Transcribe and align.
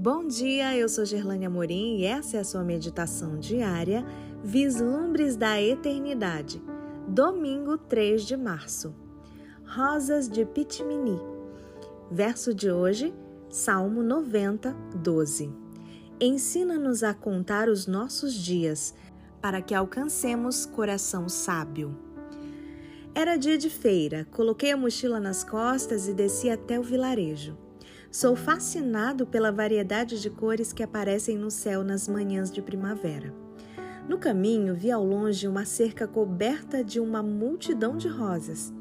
Bom 0.00 0.28
dia, 0.28 0.76
eu 0.76 0.88
sou 0.88 1.04
Gerlane 1.04 1.44
Amorim 1.44 1.96
e 1.96 2.04
essa 2.04 2.36
é 2.36 2.40
a 2.40 2.44
sua 2.44 2.62
meditação 2.62 3.36
diária 3.36 4.06
Vislumbres 4.44 5.34
da 5.34 5.60
Eternidade, 5.60 6.62
domingo 7.08 7.76
3 7.76 8.22
de 8.22 8.36
março. 8.36 8.94
Rosas 9.64 10.28
de 10.28 10.44
Pitmini. 10.44 11.18
Verso 12.12 12.54
de 12.54 12.70
hoje, 12.70 13.12
Salmo 13.50 14.00
90, 14.04 14.70
12. 15.02 15.52
Ensina-nos 16.20 17.02
a 17.02 17.12
contar 17.12 17.68
os 17.68 17.88
nossos 17.88 18.34
dias, 18.34 18.94
para 19.42 19.60
que 19.60 19.74
alcancemos 19.74 20.64
coração 20.64 21.28
sábio. 21.28 21.98
Era 23.16 23.36
dia 23.36 23.58
de 23.58 23.68
feira, 23.68 24.28
coloquei 24.30 24.70
a 24.70 24.76
mochila 24.76 25.18
nas 25.18 25.42
costas 25.42 26.06
e 26.06 26.14
desci 26.14 26.48
até 26.48 26.78
o 26.78 26.84
vilarejo. 26.84 27.66
Sou 28.10 28.34
fascinado 28.34 29.26
pela 29.26 29.52
variedade 29.52 30.18
de 30.18 30.30
cores 30.30 30.72
que 30.72 30.82
aparecem 30.82 31.36
no 31.36 31.50
céu 31.50 31.84
nas 31.84 32.08
manhãs 32.08 32.50
de 32.50 32.62
primavera. 32.62 33.34
No 34.08 34.16
caminho, 34.16 34.74
vi 34.74 34.90
ao 34.90 35.04
longe 35.04 35.46
uma 35.46 35.66
cerca 35.66 36.08
coberta 36.08 36.82
de 36.82 36.98
uma 36.98 37.22
multidão 37.22 37.98
de 37.98 38.08
rosas. 38.08 38.72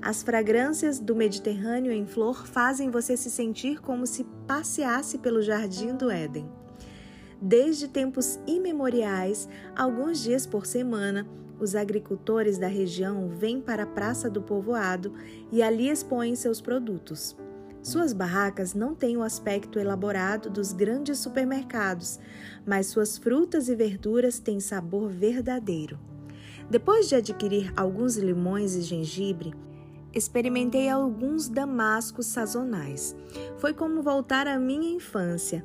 As 0.00 0.22
fragrâncias 0.22 1.00
do 1.00 1.16
Mediterrâneo 1.16 1.90
em 1.90 2.06
flor 2.06 2.46
fazem 2.46 2.90
você 2.90 3.16
se 3.16 3.28
sentir 3.28 3.80
como 3.80 4.06
se 4.06 4.24
passeasse 4.46 5.18
pelo 5.18 5.42
jardim 5.42 5.96
do 5.96 6.08
Éden. 6.08 6.48
Desde 7.42 7.88
tempos 7.88 8.38
imemoriais, 8.46 9.48
alguns 9.74 10.22
dias 10.22 10.46
por 10.46 10.64
semana, 10.64 11.26
os 11.58 11.74
agricultores 11.74 12.56
da 12.56 12.68
região 12.68 13.28
vêm 13.28 13.60
para 13.60 13.82
a 13.82 13.86
Praça 13.86 14.30
do 14.30 14.40
Povoado 14.40 15.12
e 15.50 15.60
ali 15.60 15.90
expõem 15.90 16.36
seus 16.36 16.60
produtos. 16.60 17.36
Suas 17.82 18.12
barracas 18.12 18.74
não 18.74 18.94
têm 18.94 19.16
o 19.16 19.22
aspecto 19.22 19.78
elaborado 19.78 20.50
dos 20.50 20.72
grandes 20.72 21.18
supermercados, 21.18 22.20
mas 22.66 22.88
suas 22.88 23.16
frutas 23.16 23.68
e 23.68 23.74
verduras 23.74 24.38
têm 24.38 24.60
sabor 24.60 25.08
verdadeiro. 25.08 25.98
Depois 26.68 27.08
de 27.08 27.14
adquirir 27.14 27.72
alguns 27.74 28.16
limões 28.16 28.74
e 28.74 28.82
gengibre, 28.82 29.54
experimentei 30.12 30.88
alguns 30.88 31.48
damascos 31.48 32.26
sazonais. 32.26 33.16
Foi 33.56 33.72
como 33.72 34.02
voltar 34.02 34.46
à 34.46 34.58
minha 34.58 34.94
infância. 34.94 35.64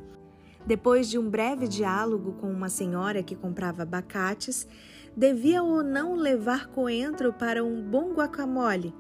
Depois 0.66 1.10
de 1.10 1.20
um 1.20 1.30
breve 1.30 1.68
diálogo 1.68 2.34
com 2.34 2.50
uma 2.50 2.70
senhora 2.70 3.22
que 3.22 3.36
comprava 3.36 3.84
abacates, 3.84 4.68
devia 5.16 5.62
ou 5.62 5.84
não 5.84 6.16
levar 6.16 6.68
coentro 6.68 7.34
para 7.34 7.64
um 7.64 7.82
bom 7.82 8.14
guacamole. 8.14 8.94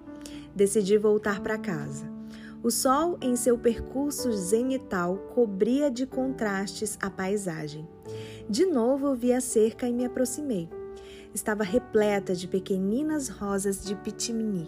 Decidi 0.53 0.97
voltar 0.97 1.41
para 1.41 1.57
casa. 1.57 2.14
O 2.65 2.71
sol, 2.71 3.15
em 3.21 3.35
seu 3.35 3.59
percurso 3.59 4.31
zenital, 4.31 5.17
cobria 5.35 5.91
de 5.91 6.07
contrastes 6.07 6.97
a 6.99 7.11
paisagem. 7.11 7.87
De 8.49 8.65
novo 8.65 9.13
vi 9.13 9.33
a 9.33 9.39
cerca 9.39 9.87
e 9.87 9.93
me 9.93 10.03
aproximei. 10.03 10.67
Estava 11.31 11.63
repleta 11.63 12.33
de 12.33 12.47
pequeninas 12.47 13.29
rosas 13.29 13.85
de 13.85 13.93
pitimini. 13.93 14.67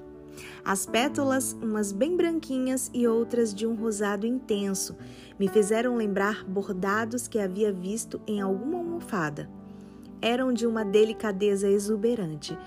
As 0.63 0.85
pétalas, 0.85 1.53
umas 1.53 1.91
bem 1.91 2.15
branquinhas 2.15 2.91
e 2.93 3.07
outras 3.07 3.51
de 3.51 3.65
um 3.65 3.73
rosado 3.73 4.27
intenso, 4.27 4.95
me 5.39 5.47
fizeram 5.47 5.95
lembrar 5.95 6.43
bordados 6.43 7.27
que 7.27 7.39
havia 7.39 7.73
visto 7.73 8.21
em 8.27 8.39
alguma 8.39 8.77
almofada 8.77 9.49
eram 10.21 10.51
de 10.51 10.65
uma 10.65 10.83
delicadeza 10.83 11.69
exuberante, 11.69 12.57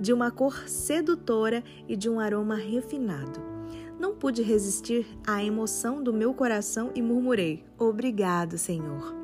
de 0.00 0.10
uma 0.10 0.30
cor 0.30 0.66
sedutora 0.66 1.62
e 1.86 1.96
de 1.96 2.08
um 2.08 2.18
aroma 2.18 2.54
refinado. 2.54 3.53
Não 3.98 4.14
pude 4.14 4.42
resistir 4.42 5.06
à 5.26 5.42
emoção 5.42 6.02
do 6.02 6.12
meu 6.12 6.34
coração 6.34 6.90
e 6.94 7.02
murmurei: 7.02 7.64
Obrigado, 7.78 8.58
Senhor. 8.58 9.14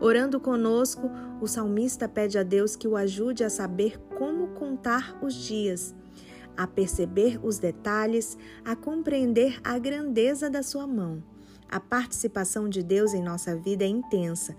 Orando 0.00 0.38
conosco, 0.38 1.10
o 1.40 1.46
salmista 1.46 2.08
pede 2.08 2.38
a 2.38 2.42
Deus 2.42 2.76
que 2.76 2.86
o 2.86 2.96
ajude 2.96 3.42
a 3.42 3.50
saber 3.50 3.98
como 4.16 4.48
contar 4.48 5.18
os 5.22 5.34
dias, 5.34 5.94
a 6.56 6.66
perceber 6.66 7.40
os 7.42 7.58
detalhes, 7.58 8.38
a 8.64 8.76
compreender 8.76 9.60
a 9.64 9.78
grandeza 9.78 10.48
da 10.48 10.62
sua 10.62 10.86
mão. 10.86 11.22
A 11.70 11.80
participação 11.80 12.68
de 12.68 12.82
Deus 12.82 13.12
em 13.12 13.22
nossa 13.22 13.56
vida 13.56 13.84
é 13.84 13.88
intensa 13.88 14.56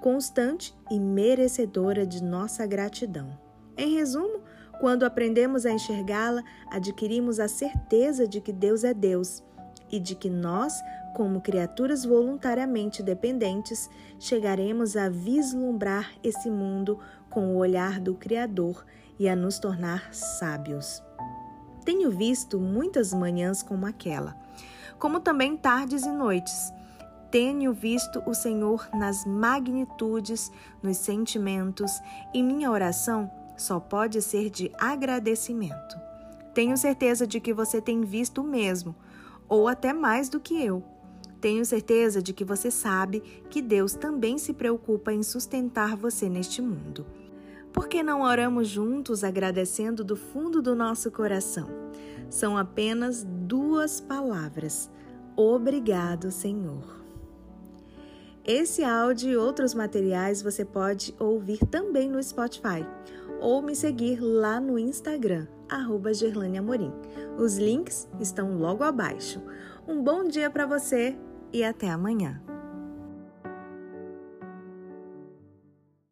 constante 0.00 0.74
e 0.90 0.98
merecedora 0.98 2.06
de 2.06 2.22
nossa 2.22 2.64
gratidão. 2.66 3.38
Em 3.76 3.94
resumo, 3.94 4.40
quando 4.80 5.04
aprendemos 5.04 5.66
a 5.66 5.72
enxergá-la, 5.72 6.42
adquirimos 6.70 7.40
a 7.40 7.48
certeza 7.48 8.26
de 8.26 8.40
que 8.40 8.52
Deus 8.52 8.84
é 8.84 8.94
Deus 8.94 9.42
e 9.90 9.98
de 9.98 10.14
que 10.14 10.28
nós, 10.28 10.74
como 11.14 11.40
criaturas 11.40 12.04
voluntariamente 12.04 13.02
dependentes, 13.02 13.88
chegaremos 14.18 14.96
a 14.96 15.08
vislumbrar 15.08 16.12
esse 16.22 16.50
mundo 16.50 16.98
com 17.30 17.54
o 17.54 17.56
olhar 17.56 18.00
do 18.00 18.14
Criador 18.14 18.84
e 19.18 19.28
a 19.28 19.34
nos 19.34 19.58
tornar 19.58 20.12
sábios. 20.14 21.02
Tenho 21.84 22.10
visto 22.10 22.60
muitas 22.60 23.12
manhãs 23.14 23.62
como 23.62 23.86
aquela, 23.86 24.36
como 24.98 25.20
também 25.20 25.56
tardes 25.56 26.04
e 26.04 26.10
noites 26.10 26.72
tenho 27.30 27.74
visto 27.74 28.22
o 28.24 28.32
Senhor 28.32 28.88
nas 28.94 29.26
magnitudes, 29.26 30.50
nos 30.82 30.96
sentimentos, 30.96 32.00
e 32.32 32.42
minha 32.42 32.70
oração 32.70 33.30
só 33.58 33.78
pode 33.78 34.22
ser 34.22 34.48
de 34.48 34.70
agradecimento. 34.78 35.98
Tenho 36.54 36.76
certeza 36.76 37.26
de 37.26 37.40
que 37.40 37.52
você 37.52 37.80
tem 37.80 38.00
visto 38.02 38.40
o 38.40 38.44
mesmo, 38.44 38.94
ou 39.48 39.68
até 39.68 39.92
mais 39.92 40.28
do 40.28 40.40
que 40.40 40.62
eu. 40.64 40.82
Tenho 41.40 41.64
certeza 41.64 42.20
de 42.20 42.32
que 42.32 42.44
você 42.44 42.70
sabe 42.70 43.20
que 43.48 43.62
Deus 43.62 43.94
também 43.94 44.38
se 44.38 44.52
preocupa 44.52 45.12
em 45.12 45.22
sustentar 45.22 45.96
você 45.96 46.28
neste 46.28 46.60
mundo. 46.60 47.06
Por 47.72 47.86
que 47.86 48.02
não 48.02 48.22
oramos 48.22 48.66
juntos 48.66 49.22
agradecendo 49.22 50.02
do 50.02 50.16
fundo 50.16 50.60
do 50.60 50.74
nosso 50.74 51.10
coração? 51.10 51.68
São 52.28 52.56
apenas 52.56 53.24
duas 53.24 54.00
palavras. 54.00 54.90
Obrigado, 55.36 56.30
Senhor. 56.30 56.98
Esse 58.48 58.82
áudio 58.82 59.30
e 59.30 59.36
outros 59.36 59.74
materiais 59.74 60.40
você 60.40 60.64
pode 60.64 61.14
ouvir 61.18 61.58
também 61.66 62.08
no 62.08 62.22
Spotify 62.22 62.82
ou 63.42 63.60
me 63.60 63.76
seguir 63.76 64.20
lá 64.22 64.58
no 64.58 64.78
Instagram, 64.78 65.46
arroba 65.68 66.12
Amorim. 66.58 66.90
Os 67.36 67.58
links 67.58 68.08
estão 68.18 68.56
logo 68.56 68.82
abaixo. 68.82 69.42
Um 69.86 70.02
bom 70.02 70.24
dia 70.24 70.48
para 70.48 70.64
você 70.64 71.14
e 71.52 71.62
até 71.62 71.90
amanhã. 71.90 72.40